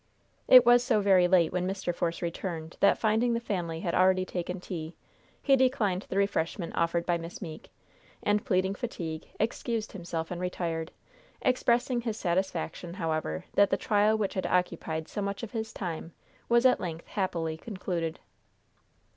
[0.47, 1.93] It was so very late when Mr.
[1.93, 4.95] Force returned that, finding the family had already taken tea,
[5.43, 7.69] he declined the refreshment offered by Miss Meeke,
[8.23, 10.91] and pleading fatigue, excused himself and retired,
[11.43, 16.13] expressing his satisfaction, however, that the trial which had occupied so much of his time
[16.49, 18.19] was at length happily concluded.